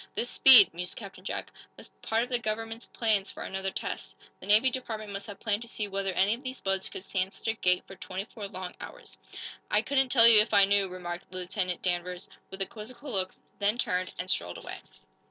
[0.15, 4.17] "This speed," mused Captain Jack, "must be part of the government's plans for another test.
[4.39, 7.35] The Navy Department must have planned to see whether any of these boats could stand
[7.35, 9.19] such a gait for twenty four long hours."
[9.69, 13.77] "I couldn't tell you if I knew," remarked Lieutenant Danvers, with a quizzical look, then
[13.77, 14.79] turned and strolled away.